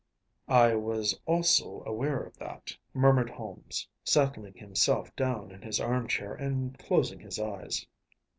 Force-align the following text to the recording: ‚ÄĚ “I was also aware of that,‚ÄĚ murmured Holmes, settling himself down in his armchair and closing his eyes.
‚ÄĚ 0.49 0.53
“I 0.55 0.73
was 0.77 1.19
also 1.27 1.83
aware 1.85 2.23
of 2.23 2.35
that,‚ÄĚ 2.39 2.77
murmured 2.95 3.29
Holmes, 3.29 3.87
settling 4.03 4.55
himself 4.55 5.15
down 5.15 5.51
in 5.51 5.61
his 5.61 5.79
armchair 5.79 6.33
and 6.33 6.75
closing 6.79 7.19
his 7.19 7.37
eyes. 7.39 7.85